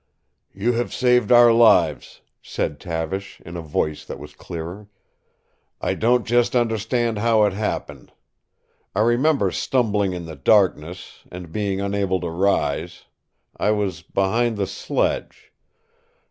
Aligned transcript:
"You 0.51 0.73
have 0.73 0.91
saved 0.91 1.31
our 1.31 1.53
lives," 1.53 2.21
said 2.41 2.79
Tavish, 2.79 3.39
in 3.45 3.55
a 3.55 3.61
voice 3.61 4.03
that 4.03 4.17
was 4.17 4.33
clearer. 4.33 4.87
"I 5.79 5.93
don't 5.93 6.25
just 6.25 6.55
understand 6.55 7.19
how 7.19 7.43
it 7.43 7.53
happened. 7.53 8.11
I 8.95 9.01
remember 9.01 9.51
stumbling 9.51 10.13
in 10.13 10.25
the 10.25 10.35
darkness, 10.35 11.21
and 11.31 11.51
being 11.51 11.81
unable 11.81 12.19
to 12.21 12.31
rise. 12.31 13.03
I 13.57 13.69
was 13.69 14.01
behind 14.01 14.57
the 14.57 14.65
sledge. 14.65 15.51